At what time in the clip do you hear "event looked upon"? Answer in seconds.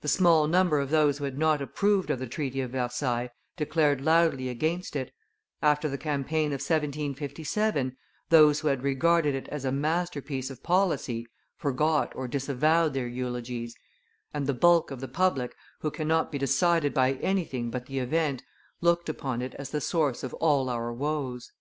17.98-19.42